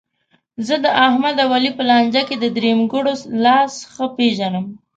[0.67, 3.13] زه داحمد او علي په لانجه کې د درېیمګړو
[3.43, 4.65] لاس ښه پېژنم.